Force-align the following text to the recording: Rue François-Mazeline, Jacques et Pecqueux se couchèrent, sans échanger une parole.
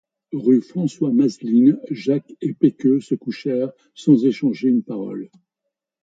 Rue 0.33 0.63
François-Mazeline, 0.63 1.79
Jacques 1.91 2.33
et 2.41 2.55
Pecqueux 2.55 3.01
se 3.01 3.13
couchèrent, 3.13 3.71
sans 3.93 4.25
échanger 4.25 4.67
une 4.67 4.81
parole. 4.81 5.29